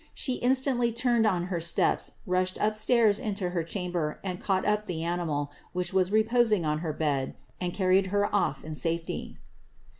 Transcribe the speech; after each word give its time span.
She 0.15 0.37
instantly 0.37 0.91
oraed 0.91 1.31
on 1.31 1.43
her 1.43 1.59
steps, 1.59 2.13
rushed 2.25 2.59
up 2.59 2.73
stairs 2.73 3.19
into 3.19 3.51
her 3.51 3.63
chamber, 3.63 4.17
and 4.23 4.41
caught 4.41 4.65
up 4.65 4.87
be 4.87 5.03
animal, 5.03 5.51
which 5.73 5.93
was 5.93 6.11
reposing 6.11 6.65
on 6.65 6.79
her 6.79 6.91
bed, 6.91 7.35
and 7.59 7.71
carried 7.71 8.07
her 8.07 8.27
off 8.35 8.65
in 8.65 8.73
safety." 8.73 9.37